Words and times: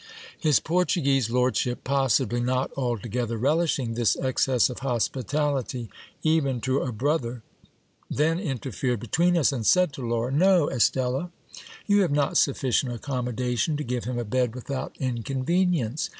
His 0.39 0.59
Portuguese 0.59 1.29
lordship, 1.29 1.83
possibly 1.83 2.39
not 2.41 2.71
altogether 2.75 3.37
relishing 3.37 3.93
this 3.93 4.15
excess 4.15 4.67
of 4.67 4.79
hos 4.79 5.07
pitality 5.07 5.89
even 6.23 6.59
to 6.61 6.79
a 6.79 6.91
brother, 6.91 7.43
then 8.09 8.39
interfered 8.39 8.99
between 8.99 9.37
us, 9.37 9.51
and 9.51 9.63
said 9.63 9.93
to 9.93 10.01
Laura— 10.01 10.31
Xo, 10.31 10.71
Estella, 10.71 11.29
you 11.85 12.01
have 12.01 12.09
not 12.11 12.35
sufficient 12.35 12.91
accommodation 12.91 13.77
to 13.77 13.83
give 13.83 14.05
him 14.05 14.17
a 14.17 14.23
bed 14.25 14.55
without 14.55 14.95
incon 14.95 15.45
venience. 15.45 16.09